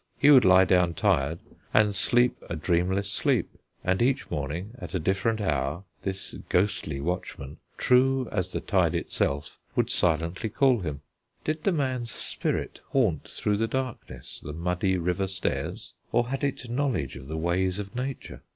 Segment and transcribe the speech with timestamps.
[0.17, 1.37] He would lie down tired,
[1.75, 7.57] and sleep a dreamless sleep, and each morning at a different hour this ghostly watchman,
[7.77, 11.01] true as the tide itself, would silently call him.
[11.45, 16.67] Did the man's spirit haunt through the darkness the muddy river stairs; or had it
[16.67, 18.41] knowledge of the ways of Nature?